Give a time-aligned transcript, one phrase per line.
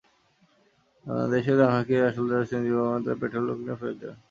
[1.31, 4.17] দেশেও দাম কমিয়ে আনলে যাঁরা সিএনজি ব্যবহার করেন, তাঁরা পেট্রল-অকটেনে ফেরত যাবেন।